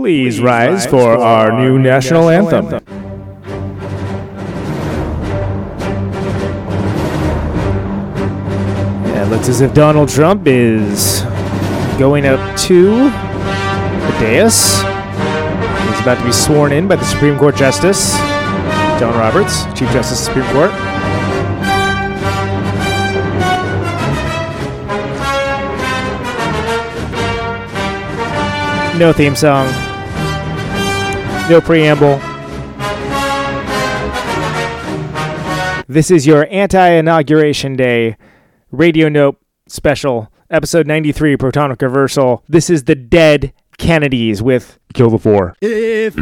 [0.00, 2.72] Please, rise, for, our, new national, anthem.
[2.72, 2.82] anthem.
[9.04, 11.20] Yeah, it looks as if Donald Trump is
[11.98, 14.76] going up to the dais.
[14.80, 18.16] He's about to be sworn in by the Supreme Court Justice,
[18.98, 20.70] John Roberts, Chief Justice of the Supreme Court.
[28.98, 29.89] No theme song
[31.50, 32.18] no preamble.
[35.88, 38.16] This is your anti inauguration day
[38.70, 42.44] radio note special, episode 93, protonic reversal.
[42.48, 45.56] This is the dead Kennedys with Kill the Poor.
[45.60, 46.14] If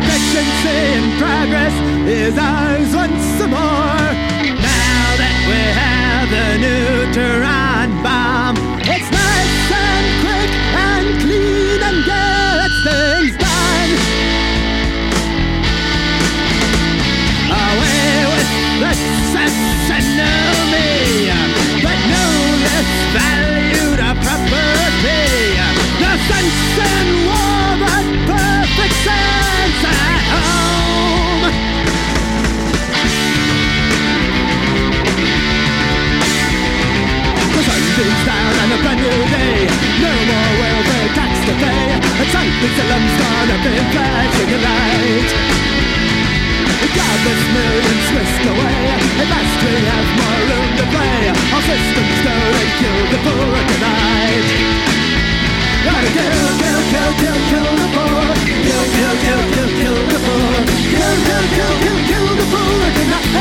[42.58, 45.30] The sun's gone up in flashing light.
[46.98, 48.82] Countless millions whisked away.
[49.22, 51.30] It must we have more room to play.
[51.54, 54.46] Our systems go and kill the poor tonight
[55.86, 58.26] Gotta kill, kill, kill, kill, kill the poor.
[58.66, 60.58] Kill, kill, kill, kill, kill the poor.
[60.90, 63.38] Kill, kill, kill, kill, kill the poor tonight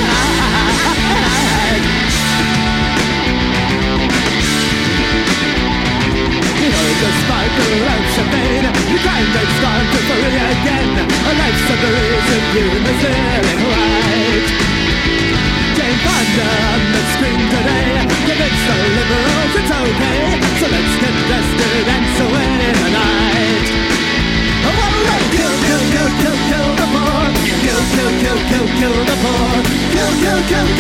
[30.47, 30.76] can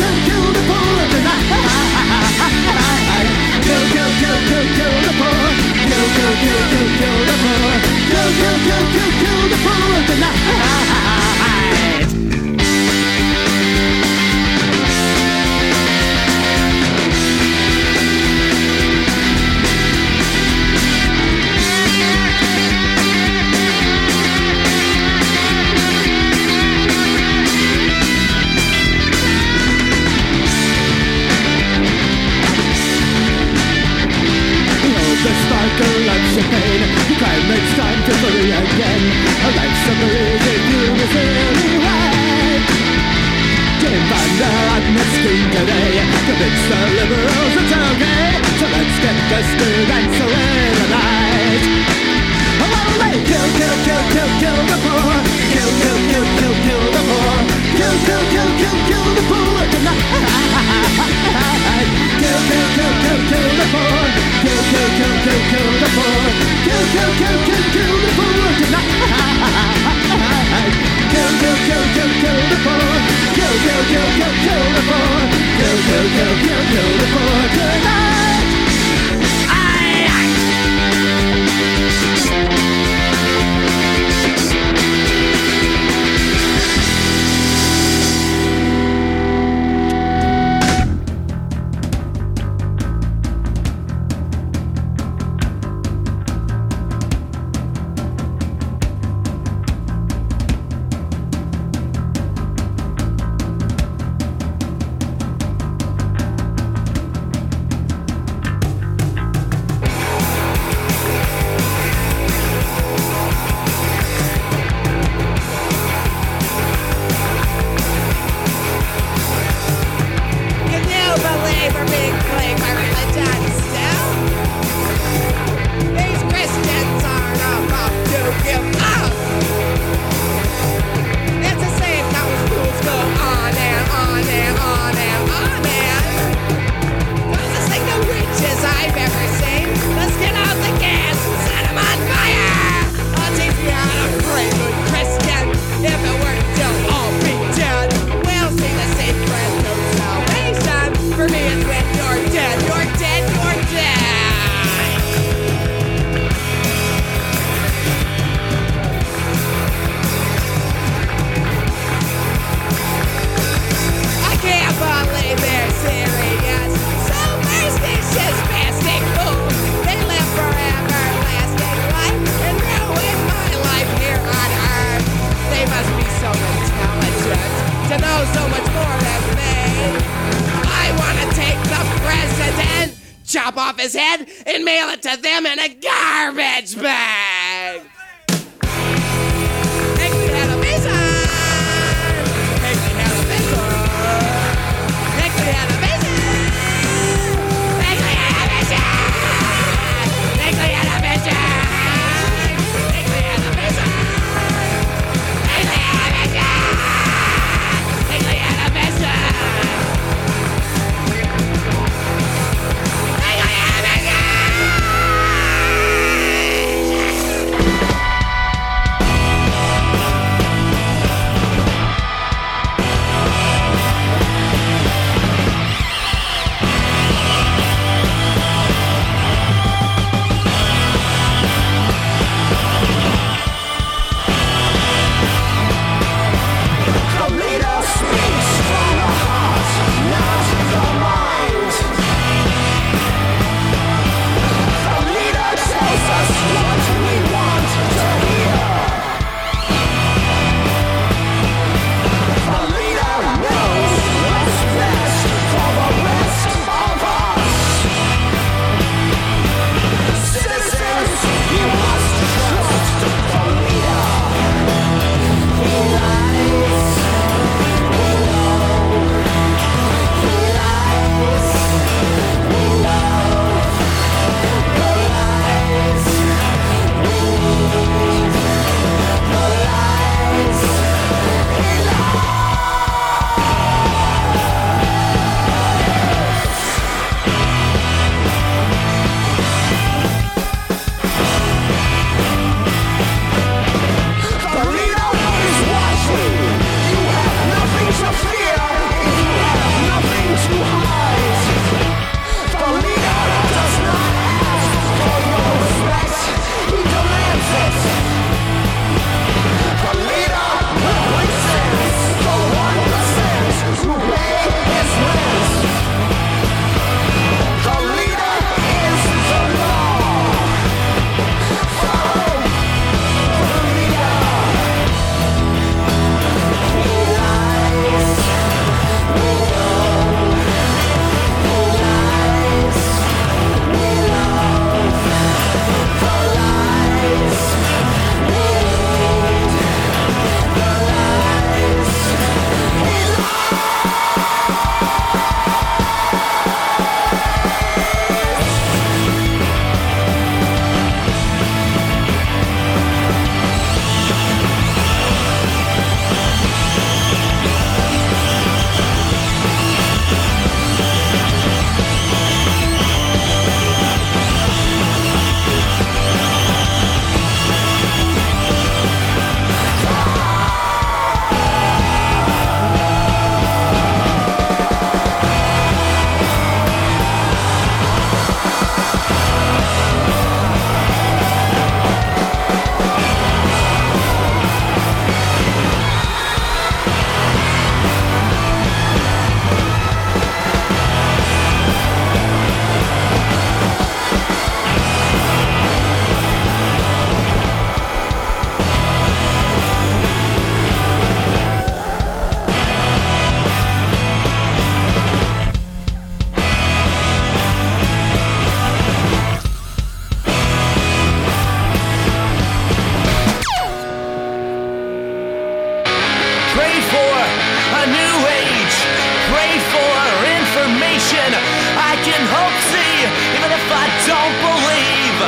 [422.07, 422.95] can hope see,
[423.35, 425.19] even if I don't believe.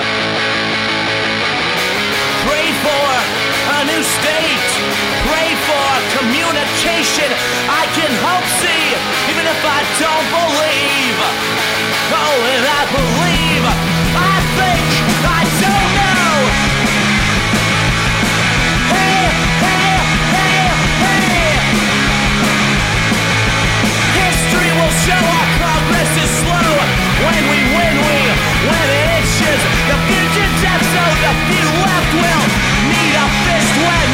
[2.48, 3.08] Pray for
[3.76, 4.70] a new state.
[5.28, 7.28] Pray for communication.
[7.68, 8.84] I can hope see,
[9.28, 11.20] even if I don't believe.
[12.16, 13.66] Oh, and I believe.
[14.16, 14.88] I think.
[15.36, 16.36] I don't know.
[18.96, 19.24] Hey,
[19.68, 19.92] hey,
[20.32, 20.64] hey,
[21.04, 21.60] hey.
[24.24, 26.39] History will show our progress is
[27.30, 28.18] when we win, we
[28.66, 29.62] win it issues.
[29.90, 32.46] The future death so the few left will
[32.90, 34.09] need a fist when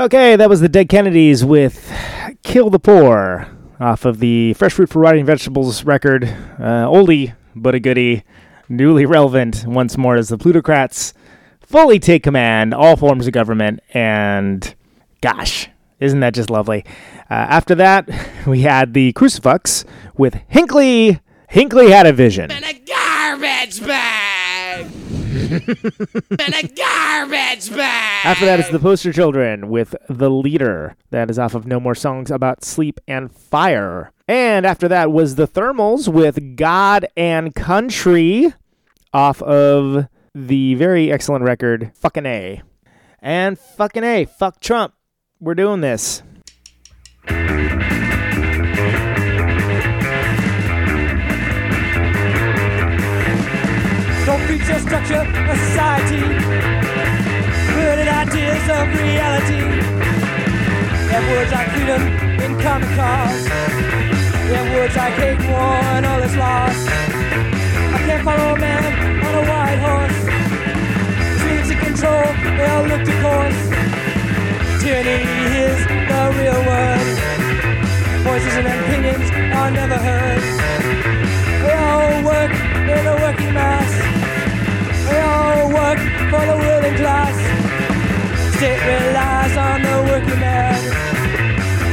[0.00, 1.92] Okay, that was the Dead Kennedys with
[2.42, 3.46] Kill the Poor
[3.78, 6.24] off of the Fresh Fruit for Rotting Vegetables record.
[6.24, 8.24] Uh, oldie, but a goodie.
[8.66, 11.12] Newly relevant once more as the plutocrats
[11.60, 14.74] fully take command, all forms of government, and
[15.20, 16.82] gosh, isn't that just lovely?
[17.28, 18.08] Uh, after that,
[18.46, 19.84] we had the Crucifix
[20.16, 21.20] with Hinckley.
[21.50, 22.50] Hinckley had a vision.
[22.50, 24.09] In a garbage bag.
[25.40, 28.26] In a garbage bag.
[28.26, 30.96] After that is the Poster Children with The Leader.
[31.10, 34.12] That is off of No More Songs About Sleep and Fire.
[34.28, 38.52] And after that was the Thermals with God and Country
[39.12, 42.62] off of the very excellent record Fucking A.
[43.20, 44.94] And fucking A, fuck Trump.
[45.40, 46.22] We're doing this.
[54.70, 56.22] Don't structure of society.
[57.74, 59.66] Burning ideas of reality.
[61.10, 62.02] Them words like freedom
[62.38, 63.44] in comic cars.
[64.46, 66.86] Them words like hate, war, and all is lost.
[66.86, 68.84] I can't follow a man
[69.26, 70.20] on a white horse.
[71.40, 73.60] Dreams in control, they all look to course.
[74.80, 75.18] Tyranny
[75.66, 75.78] is
[76.10, 77.08] the real word.
[78.22, 80.42] Voices and opinions are never heard.
[81.58, 84.09] They all work in a working mass.
[85.80, 87.36] Work for the ruling class.
[88.56, 90.74] State relies on the working man.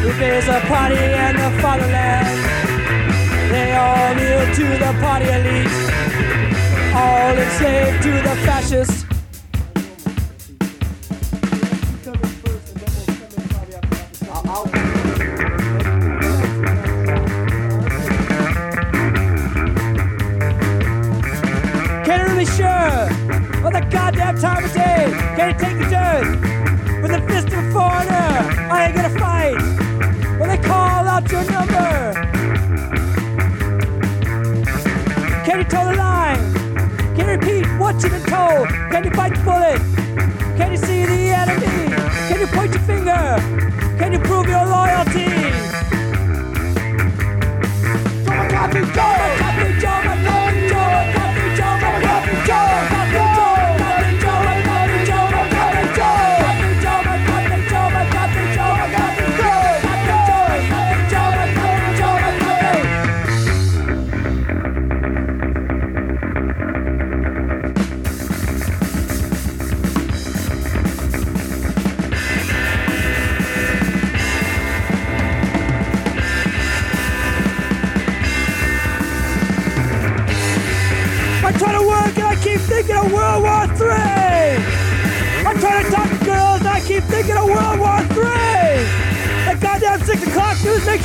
[0.05, 2.27] If there's a party and the fatherland,
[3.51, 5.71] they all kneel to the party elite.
[6.95, 9.16] All enslaved to the fascists.
[24.07, 25.11] Goddamn time of day.
[25.35, 28.29] Can you take the dirt with a fist of a foreigner?
[28.71, 32.13] I ain't gonna fight when they call out your number.
[35.43, 36.39] Can you toe the line?
[37.17, 38.69] Can you repeat what you've been told?
[38.91, 39.81] Can you bite the bullet?
[40.55, 41.91] Can you see the enemy?
[42.29, 43.35] Can you point your finger?
[43.99, 45.56] Can you prove your loyalty?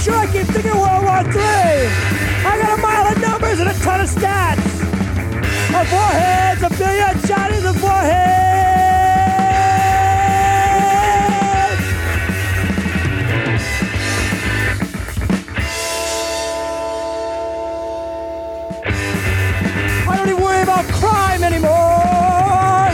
[0.02, 1.86] Sure I keep thinking World War III.
[2.44, 4.58] I got a mile of numbers and a ton of stats.
[5.78, 8.42] Of warheads, a billion shotties of warheads.
[20.08, 22.90] I don't even worry about crime anymore.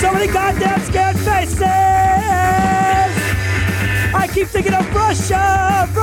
[0.00, 1.62] So many goddamn scared faces.
[4.14, 5.93] I keep thinking of Russia.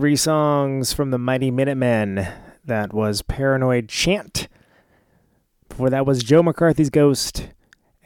[0.00, 2.26] Three songs from the Mighty Minutemen.
[2.64, 4.48] That was Paranoid Chant.
[5.68, 7.50] Before that was Joe McCarthy's Ghost.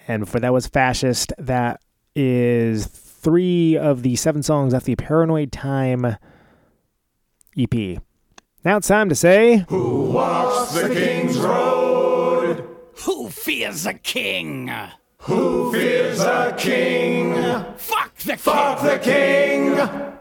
[0.08, 1.32] And before that was Fascist.
[1.38, 1.80] That
[2.16, 6.16] is three of the seven songs off the Paranoid Time
[7.56, 8.00] EP.
[8.64, 9.64] Now it's time to say.
[9.68, 12.68] Who walks the King's Road?
[13.04, 14.68] Who fears a king?
[15.18, 17.34] Who fears a king?
[17.76, 18.38] Fuck the king!
[18.38, 20.13] Fuck the king!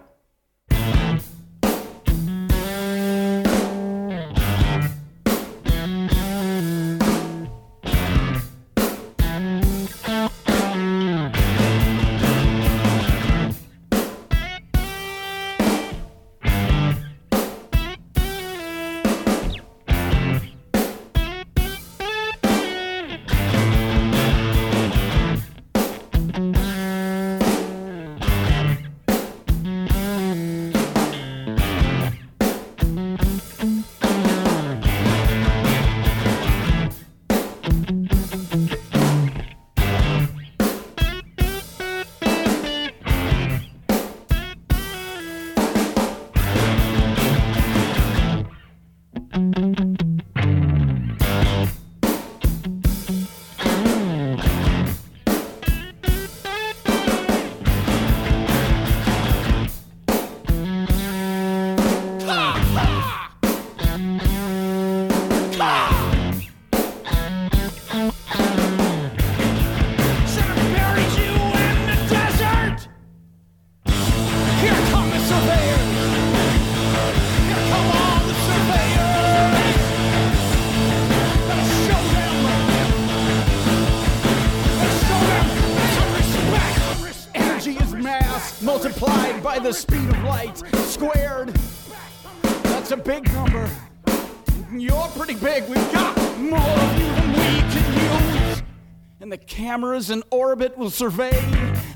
[99.73, 101.31] Cameras in orbit will survey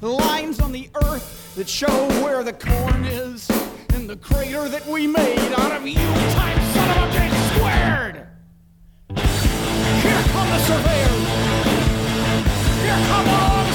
[0.02, 3.48] the lines on the earth that show where the corn is
[3.94, 8.16] in the crater that we made out of you times son of a bitch squared.
[10.02, 11.28] Here come the surveyors.
[12.82, 13.67] Here come all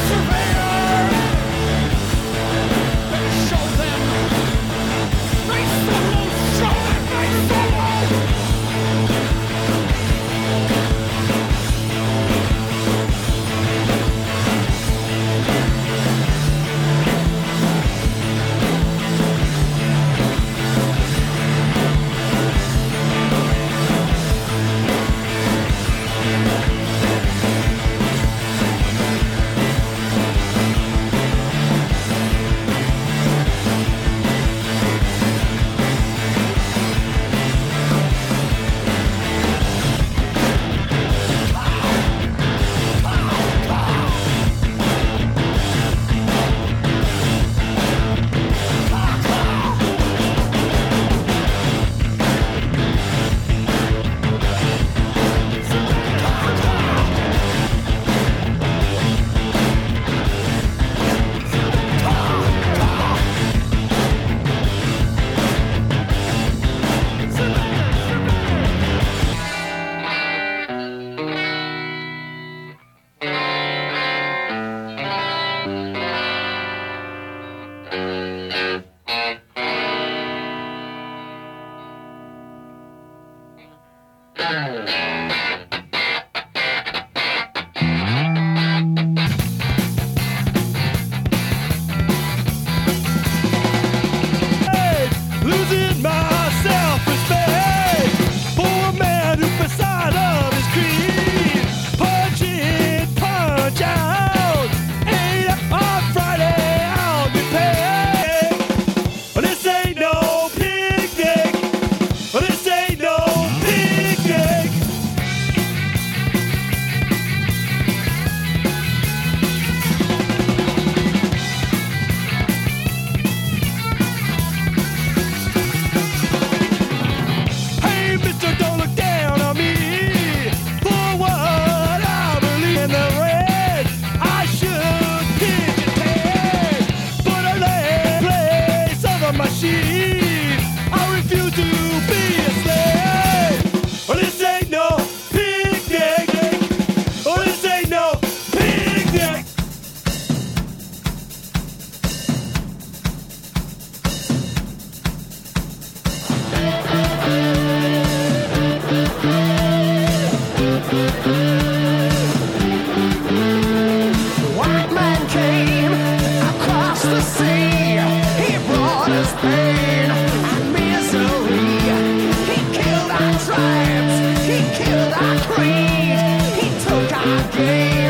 [175.25, 176.63] I prayed.
[176.63, 178.02] He took our dreams.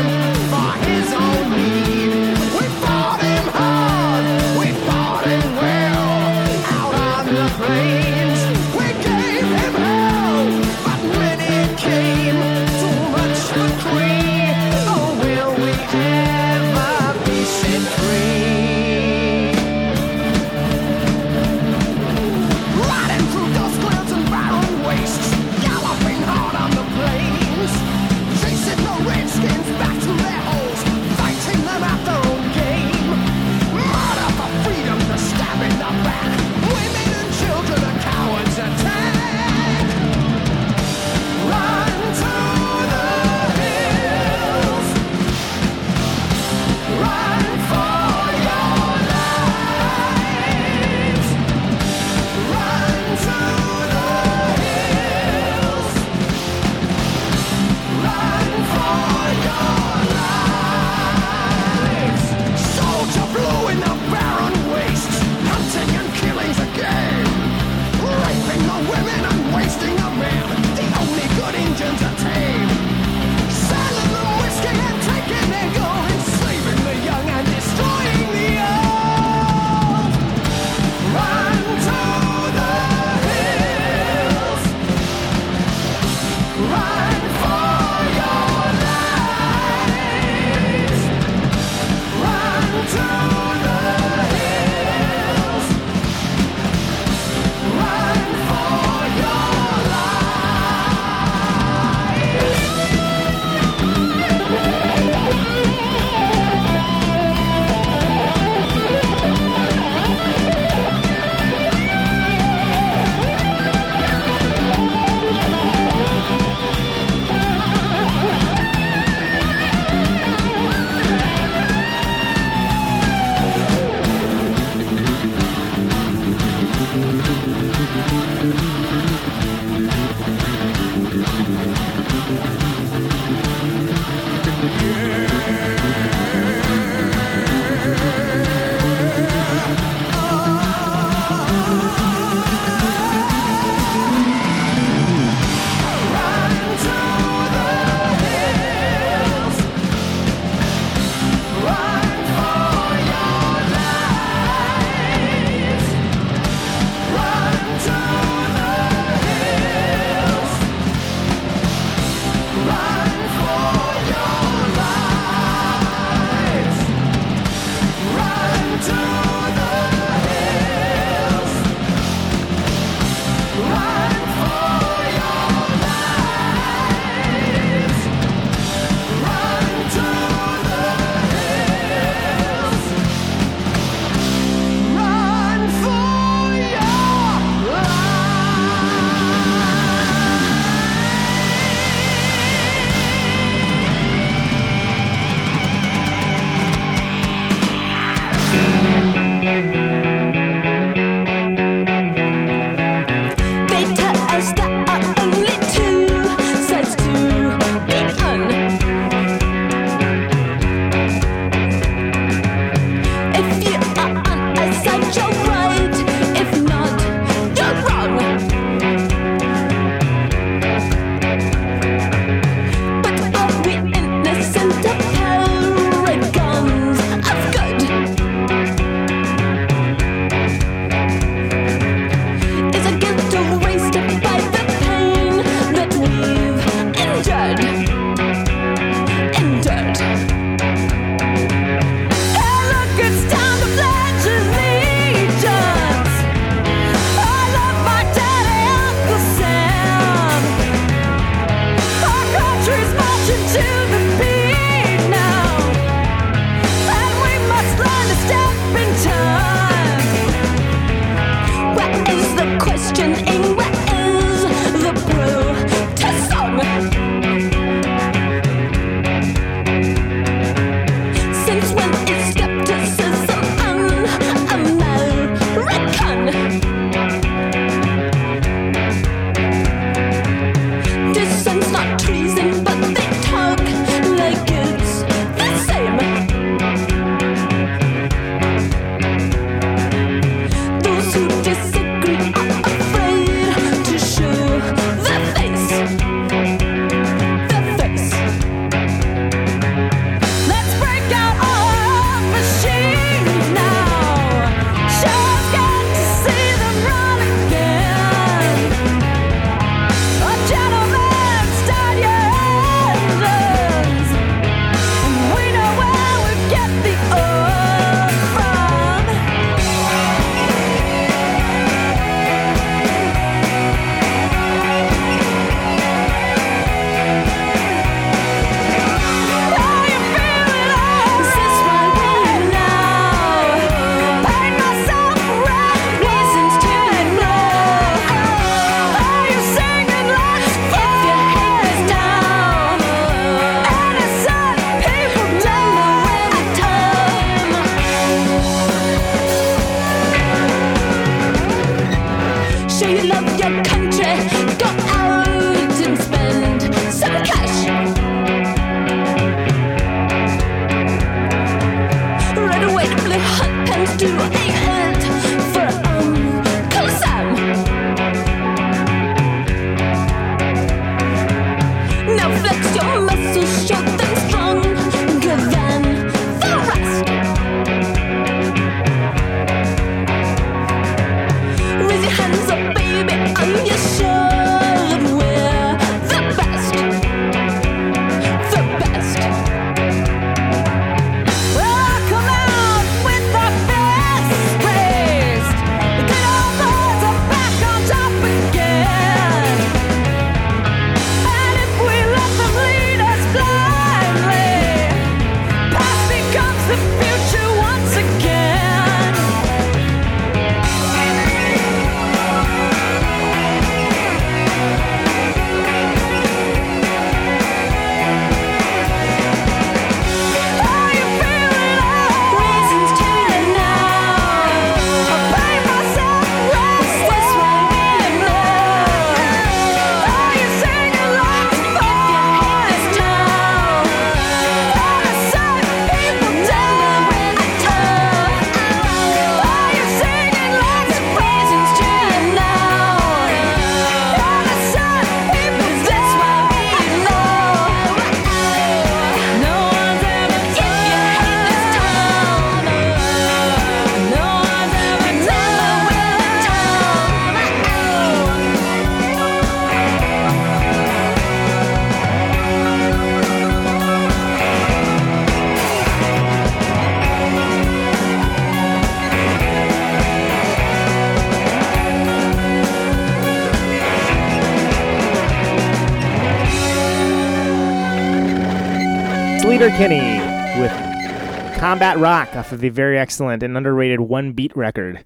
[479.65, 485.05] It's Sleater-Kinney with Combat Rock off of the very excellent and underrated One Beat record.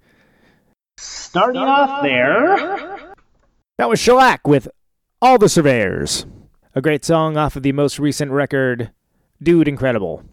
[0.97, 3.15] Starting off there.
[3.77, 4.67] That was Shellac with
[5.21, 6.25] All the Surveyors.
[6.73, 8.89] A great song off of the most recent record,
[9.43, 10.23] Dude Incredible.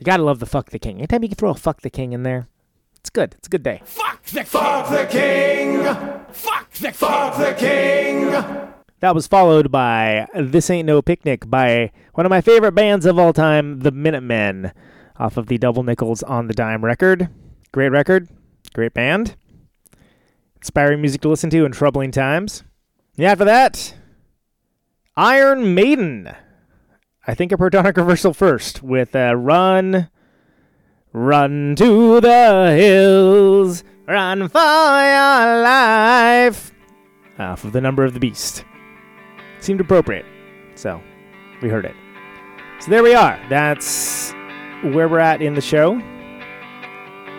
[0.00, 0.98] You gotta love the Fuck the King.
[0.98, 2.48] Anytime you can throw a Fuck the King in there,
[2.96, 3.36] it's good.
[3.38, 3.82] It's a good day.
[3.84, 5.84] Fuck the Fuck the king!
[6.32, 8.79] Fuck the Fuck the king!
[9.00, 13.18] That was followed by This Ain't No Picnic by one of my favorite bands of
[13.18, 14.72] all time, the Minutemen,
[15.16, 17.30] off of the Double Nickels on the Dime record.
[17.72, 18.28] Great record,
[18.74, 19.36] great band.
[20.56, 22.62] Inspiring music to listen to in troubling times.
[23.16, 23.94] Yeah, after that,
[25.16, 26.34] Iron Maiden.
[27.26, 30.10] I think a protonic reversal first with uh, Run,
[31.14, 36.72] Run to the Hills, Run for Your Life,
[37.38, 38.64] off of the Number of the Beast
[39.60, 40.26] seemed appropriate.
[40.74, 41.00] So
[41.62, 41.94] we heard it.
[42.80, 43.38] So there we are.
[43.48, 44.32] That's
[44.82, 46.00] where we're at in the show.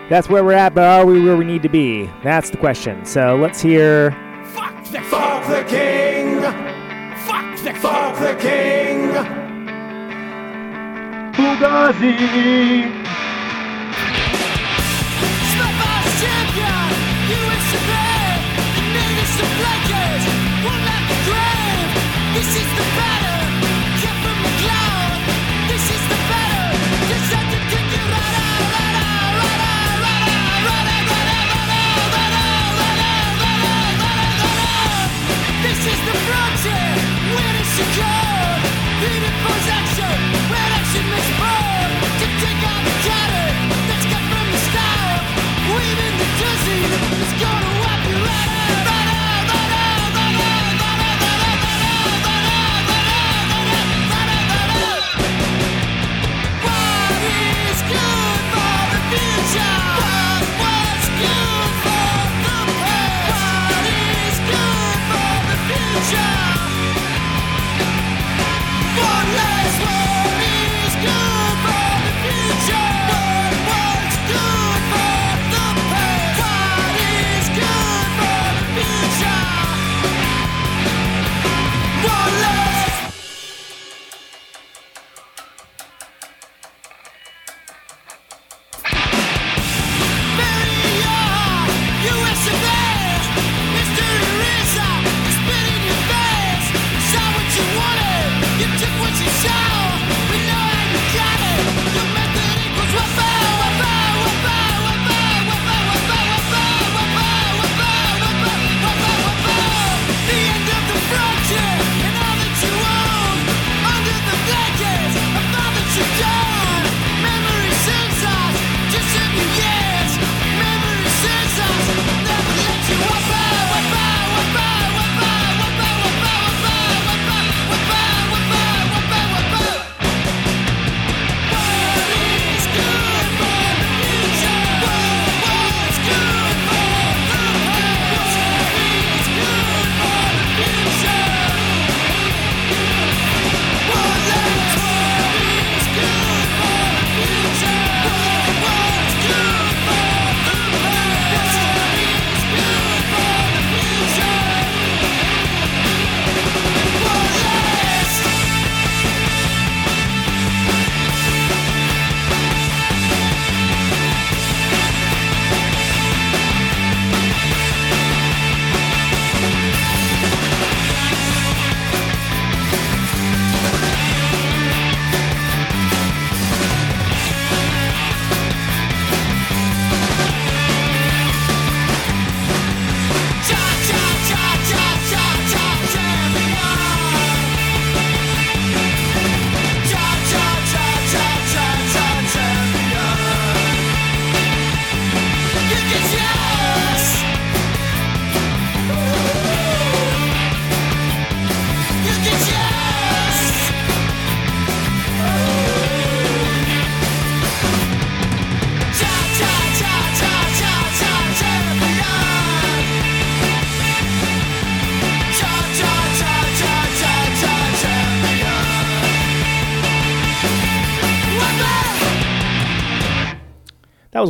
[0.09, 2.09] That's where we're at, but are we where we need to be?
[2.23, 3.05] That's the question.
[3.05, 4.11] So let's hear.
[4.53, 6.41] Fuck the Fuck the king!
[6.41, 9.11] Fuck the Fuck the king!
[11.33, 13.01] Fugazi.
[22.41, 22.70] This is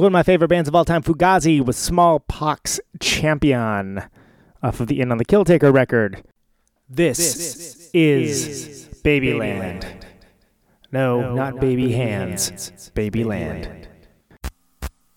[0.01, 4.01] was one of my favorite bands of all time, Fugazi, with Smallpox Champion
[4.63, 6.23] off of the In on the Kill Taker record.
[6.89, 9.85] This, this is, is Babyland.
[10.91, 12.49] No, no, not, baby, baby hands.
[12.49, 12.91] hands.
[12.95, 13.63] Babyland.
[13.63, 13.87] Baby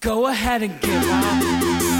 [0.00, 1.93] Go ahead and give up.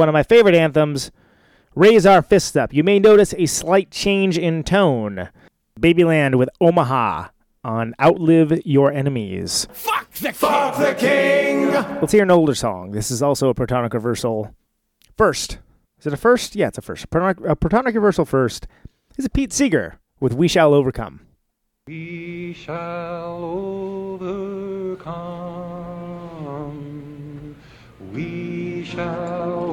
[0.00, 1.10] one of my favorite anthems,
[1.74, 2.72] Raise Our Fists Up.
[2.72, 5.28] You may notice a slight change in tone.
[5.78, 7.28] Babyland with Omaha
[7.62, 9.68] on Outlive Your Enemies.
[9.74, 11.70] Fuck the, Fuck the king!
[11.70, 12.92] Let's hear an older song.
[12.92, 14.54] This is also a protonic reversal
[15.18, 15.58] first.
[15.98, 16.56] Is it a first?
[16.56, 17.10] Yeah, it's a first.
[17.10, 18.66] Protonic, a protonic reversal first
[19.18, 21.20] is a Pete Seeger with We Shall Overcome.
[21.86, 25.10] We shall overcome.
[28.12, 29.69] We shall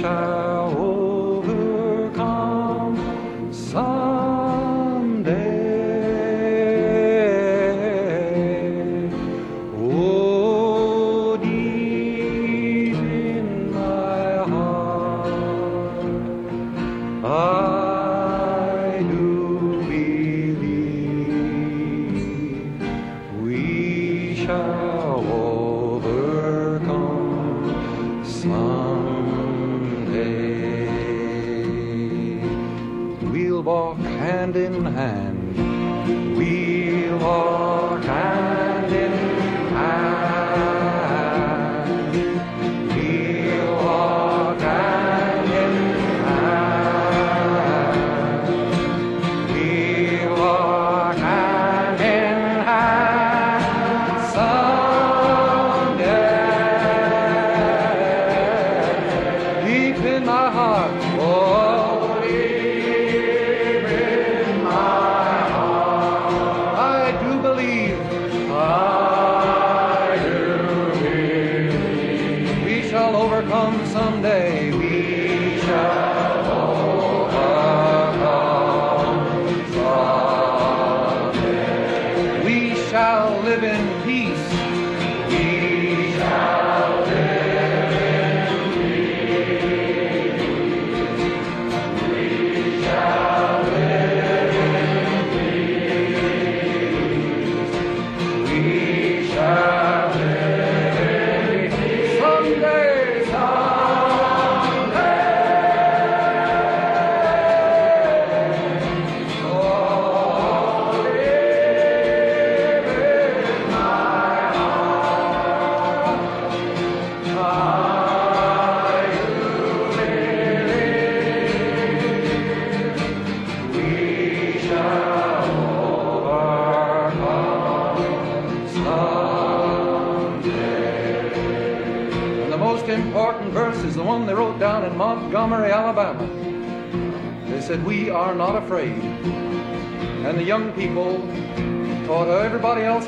[0.00, 0.87] Child.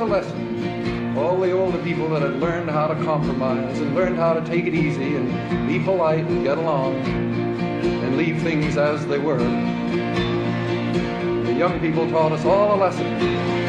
[0.00, 1.16] a lesson.
[1.18, 4.64] All the older people that had learned how to compromise and learned how to take
[4.64, 9.36] it easy and be polite and get along and leave things as they were.
[11.44, 13.59] The young people taught us all a lesson.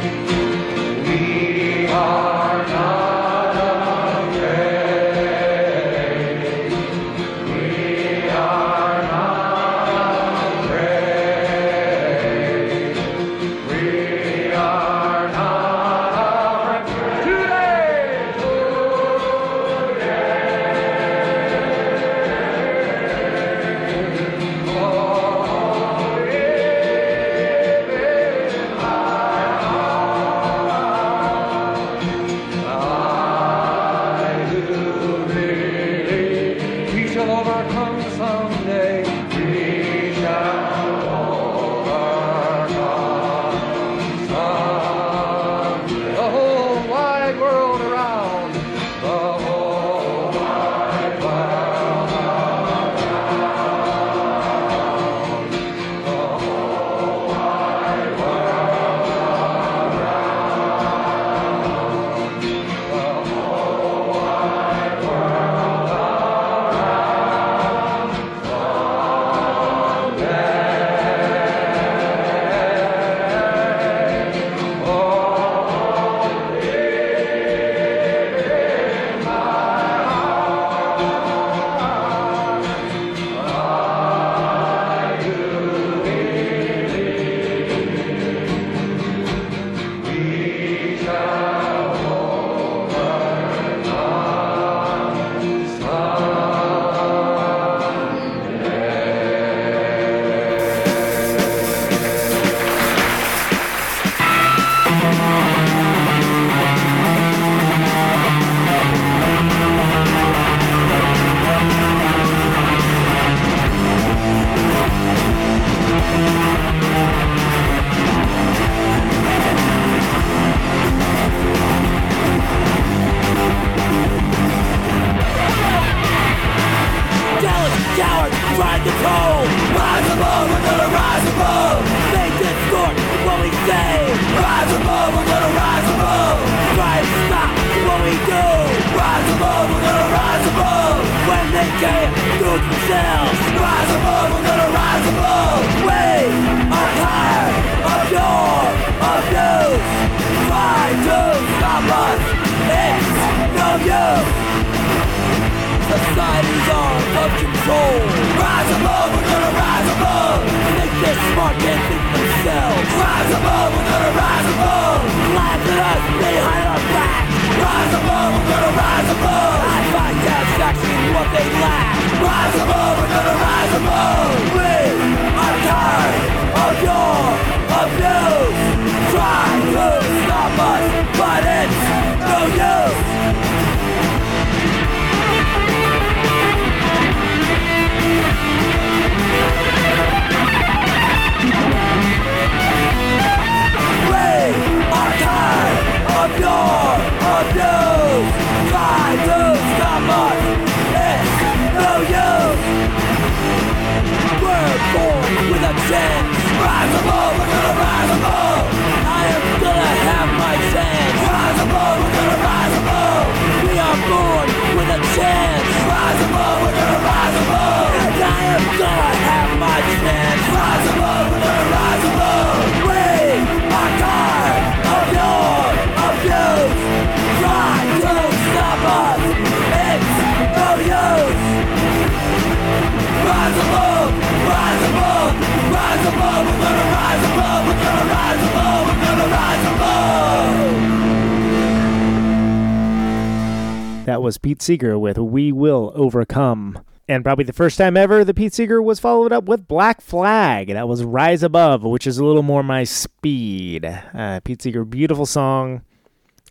[244.11, 246.79] That was Pete Seeger with We Will Overcome.
[247.07, 250.67] And probably the first time ever that Pete Seeger was followed up with Black Flag.
[250.67, 253.85] That was Rise Above, which is a little more my speed.
[253.85, 255.83] Uh, Pete Seeger, beautiful song.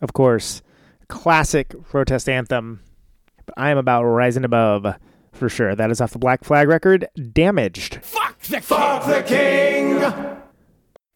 [0.00, 0.62] Of course,
[1.08, 2.80] classic protest anthem.
[3.44, 4.94] But I am about rising above
[5.32, 5.74] for sure.
[5.74, 7.98] That is off the Black Flag record, Damaged.
[8.02, 8.62] Fuck the king!
[8.62, 10.39] Fuck the king!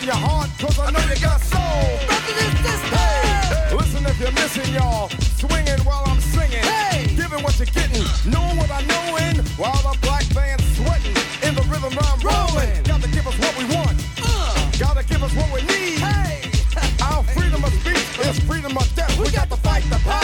[0.00, 1.60] in your heart, cause I know you got soul.
[2.96, 5.08] Hey, listen if you're missing, y'all.
[5.36, 6.64] Swinging while I'm singing.
[6.64, 8.04] Hey, giving what you're getting.
[8.24, 9.44] Knowing what I'm knowing.
[9.60, 11.16] while the black band's sweating.
[11.44, 12.72] In the rhythm I'm rolling.
[12.84, 13.96] Gotta give us what we want.
[14.24, 15.98] Uh, Gotta give us what we need.
[16.00, 16.48] Hey.
[17.04, 19.12] Our freedom of speech is freedom of death.
[19.18, 20.19] We, we got, got to fight the power.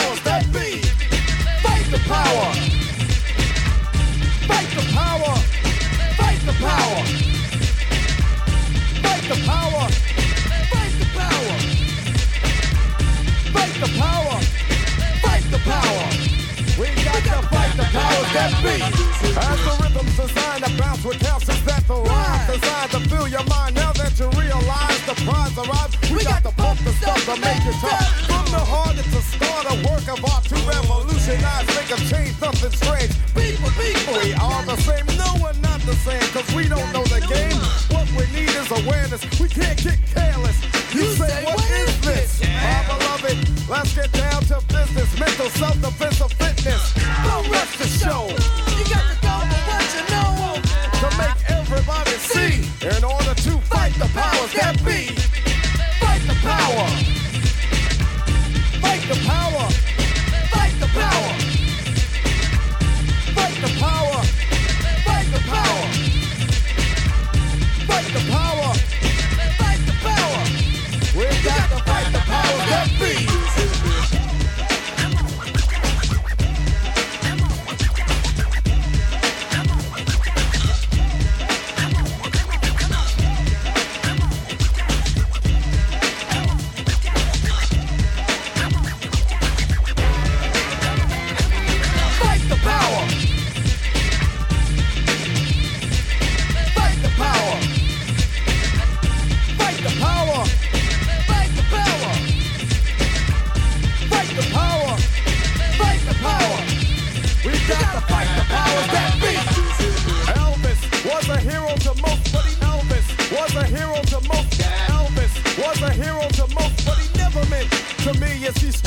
[118.47, 118.86] exercice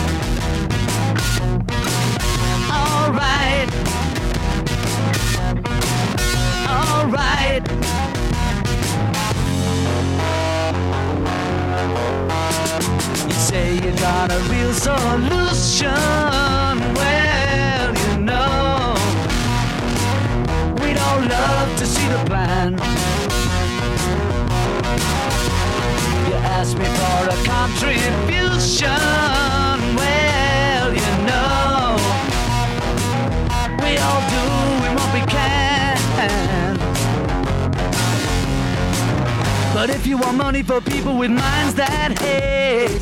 [7.11, 7.61] right.
[13.27, 15.91] You say you got a real solution.
[16.95, 18.95] Well, you know,
[20.81, 22.77] we don't love to see the plan.
[26.27, 29.60] You ask me for a contribution.
[39.81, 43.01] But if you want money for people with minds that hate,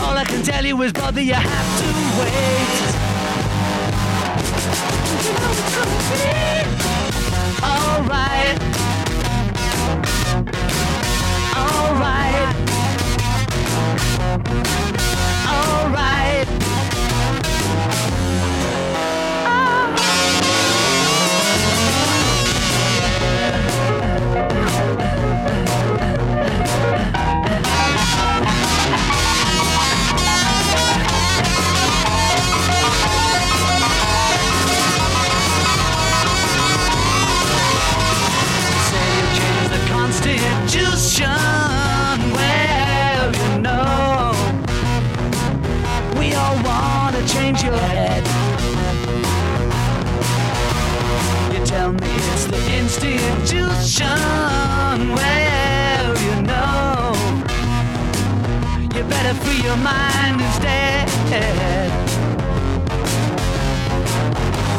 [0.00, 1.86] all I can tell you is, brother, you have to
[2.18, 3.04] wait.
[7.62, 8.73] Alright.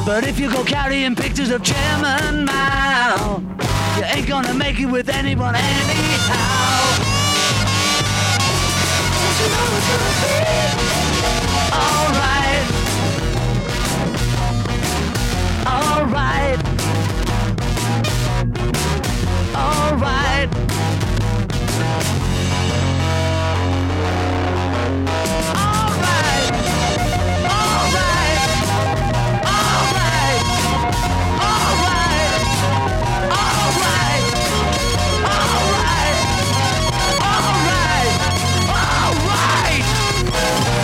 [0.06, 3.42] But if you go carrying pictures of Chairman Mao,
[3.98, 6.65] you ain't gonna make it with anyone anyhow.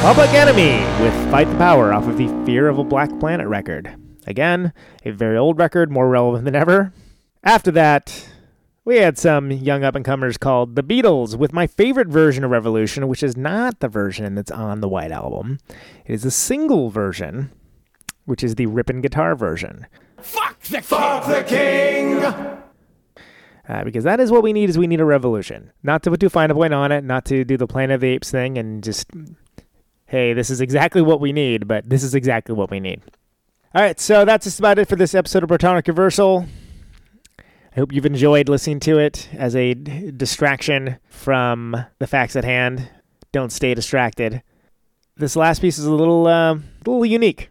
[0.02, 3.95] Public Enemy with Fight the Power off of the Fear of a Black Planet record.
[4.26, 4.74] Again,
[5.06, 6.91] a very old record, more relevant than ever.
[7.43, 8.28] After that,
[8.84, 12.49] we had some young up and comers called The Beatles with my favorite version of
[12.49, 15.60] Revolution, which is not the version that's on the White Album.
[16.08, 17.52] It is a single version,
[18.26, 19.86] which is the rippin' guitar version.
[20.20, 22.24] Fuck the Fuck the king!
[23.70, 26.20] Uh, because that is what we need is we need a revolution not to put
[26.20, 28.58] too fine a point on it not to do the planet of the apes thing
[28.58, 29.06] and just
[30.12, 33.01] hey, this is exactly what we need, but this is exactly what we need.
[33.74, 36.45] All right, so that's just about it for this episode of Protonic Reversal.
[37.39, 42.89] I hope you've enjoyed listening to it as a distraction from the facts at hand.
[43.32, 44.43] Don't stay distracted.
[45.16, 46.55] This last piece is a little, uh,
[46.86, 47.49] little unique.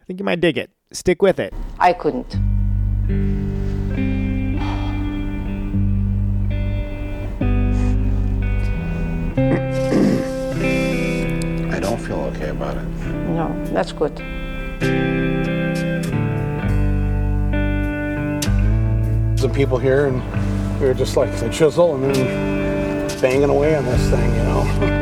[0.00, 0.70] I think you might dig it.
[0.92, 1.52] Stick with it.
[1.78, 3.39] I couldn't.
[12.10, 12.84] Feel okay about it.
[13.28, 14.18] No, that's good.
[19.38, 23.84] Some people here, and we were just like the chisel, and then banging away on
[23.84, 24.99] this thing, you know.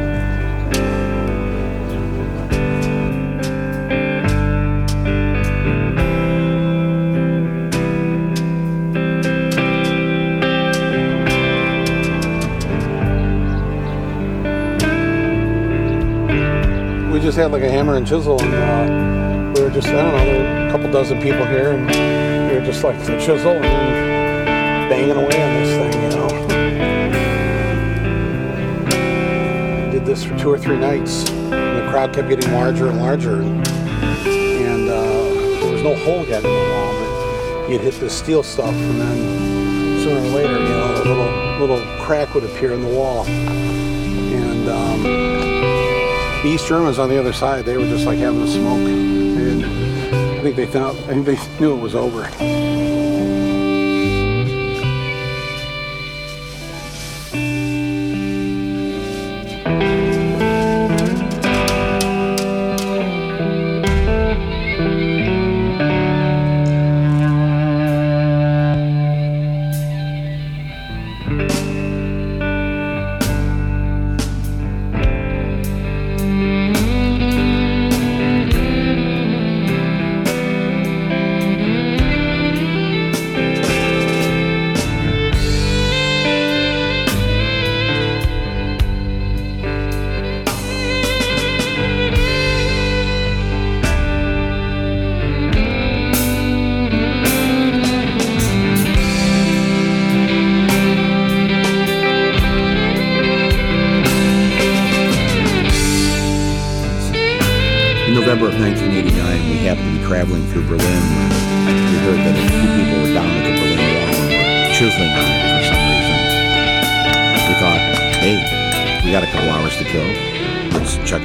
[17.39, 20.43] Had like a hammer and chisel, and uh, we were just I don't know, there
[20.43, 21.86] were a couple dozen people here, and
[22.51, 26.28] we were just like the chisel, and banging away on this thing, you know.
[29.93, 33.41] Did this for two or three nights, and the crowd kept getting larger and larger,
[33.41, 36.93] and, uh, there was no hole yet in the wall,
[37.62, 41.30] but you'd hit this steel stuff, and then sooner or later, you know, a little
[41.61, 43.24] little crack would appear in the wall,
[46.45, 48.78] East Germans on the other side, they were just like having a smoke.
[48.78, 52.28] And I think they thought, I think they knew it was over.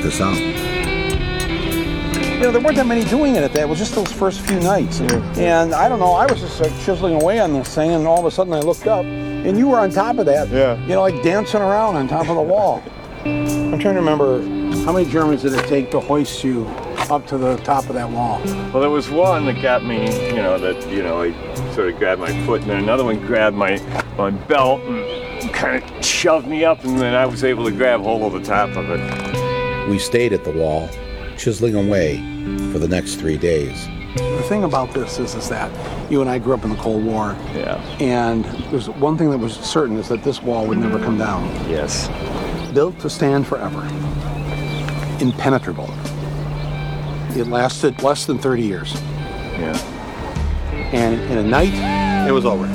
[0.03, 0.37] This out.
[2.33, 3.61] You know, there weren't that many doing it at that.
[3.61, 4.99] It was just those first few nights.
[4.99, 8.19] And I don't know, I was just like chiseling away on this thing, and all
[8.19, 10.49] of a sudden I looked up, and you were on top of that.
[10.49, 10.77] Yeah.
[10.81, 12.83] You know, like dancing around on top of the wall.
[13.23, 14.41] I'm trying to remember
[14.83, 16.65] how many Germans did it take to hoist you
[17.09, 18.41] up to the top of that wall?
[18.73, 21.31] Well, there was one that got me, you know, that, you know, I
[21.73, 23.77] sort of grabbed my foot, and then another one grabbed my,
[24.17, 28.01] my belt and kind of shoved me up, and then I was able to grab
[28.01, 29.22] hold of the top of it.
[29.89, 30.89] We stayed at the wall,
[31.37, 32.17] chiseling away
[32.71, 33.87] for the next three days.
[34.15, 35.71] The thing about this is, is that
[36.11, 37.35] you and I grew up in the Cold War.
[37.53, 37.75] Yeah.
[37.99, 41.43] And there's one thing that was certain is that this wall would never come down.
[41.69, 42.09] Yes.
[42.73, 43.81] Built to stand forever.
[45.19, 45.89] Impenetrable.
[47.35, 48.93] It lasted less than 30 years.
[48.93, 49.77] Yeah.
[50.93, 51.73] And in a night,
[52.27, 52.65] it was over.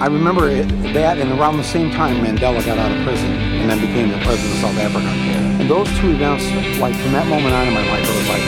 [0.00, 3.70] I remember it, that, and around the same time, Mandela got out of prison and
[3.70, 5.57] then became the president of South Africa.
[5.68, 6.44] Those two events,
[6.80, 8.42] like from that moment on in my life, I was like,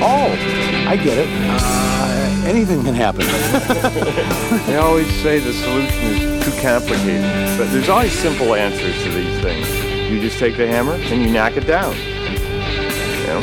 [0.00, 1.28] oh, I get it.
[1.30, 3.24] Uh, anything can happen.
[4.66, 7.22] They always say the solution is too complicated,
[7.58, 9.68] but there's always simple answers to these things.
[10.10, 11.94] You just take the hammer and you knock it down.
[11.94, 13.40] You know?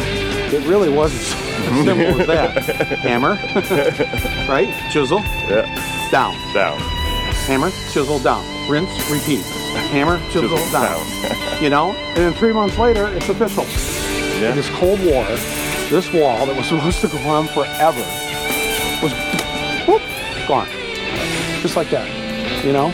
[0.52, 1.26] It really was as
[1.86, 2.64] simple as that.
[3.00, 3.36] Hammer,
[4.52, 4.68] right?
[4.92, 6.10] Chisel, Yeah.
[6.12, 6.34] down.
[6.54, 6.80] Down.
[7.48, 8.44] Hammer, chisel, down.
[8.72, 9.44] Rinse, repeat.
[9.92, 11.62] Hammer, chisel, Chisel, down.
[11.62, 11.92] you know?
[11.92, 13.66] And then three months later, it's official.
[14.40, 14.56] Yeah.
[14.56, 15.26] This Cold War,
[15.90, 18.00] this wall that was supposed to go on forever
[19.04, 19.12] was
[19.86, 20.02] whoop,
[20.48, 20.70] gone.
[21.62, 22.08] Just like that.
[22.64, 22.94] You know?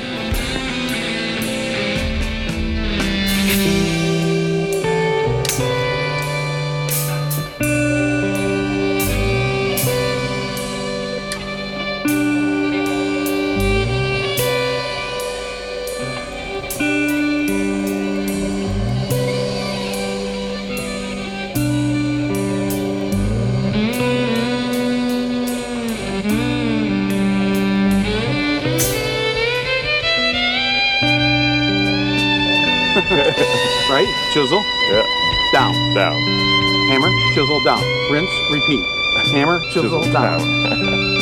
[36.89, 37.83] Hammer, chisel, down.
[38.11, 38.85] Rinse, repeat.
[39.31, 40.39] Hammer, chisel, Chisel, down.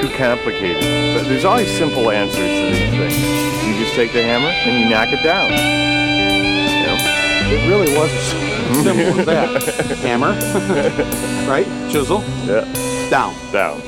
[0.00, 0.82] Too complicated.
[1.16, 3.66] But there's always simple answers to these things.
[3.66, 5.48] You just take the hammer and you knock it down.
[5.50, 6.96] You know?
[7.48, 9.62] It really was as simple as that.
[10.02, 10.32] Hammer,
[11.48, 11.66] right?
[11.90, 12.64] Chisel, Yeah.
[13.10, 13.34] Down.
[13.52, 13.80] Down.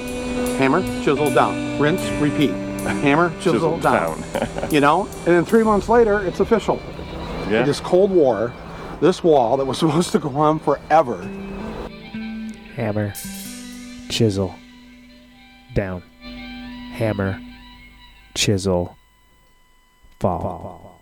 [0.59, 1.79] Hammer, chisel, down.
[1.79, 2.51] Rinse, repeat.
[2.51, 4.23] Hammer, chisel, Chisel, down.
[4.71, 5.07] you know?
[5.07, 6.81] And then three months later, it's official.
[7.49, 7.62] Yeah.
[7.62, 8.53] This Cold War,
[9.01, 11.23] this wall that was supposed to go on forever,
[12.77, 13.12] Hammer,
[14.09, 14.55] chisel,
[15.75, 16.01] down.
[16.93, 17.41] Hammer,
[18.35, 18.97] chisel,
[20.21, 20.88] fall.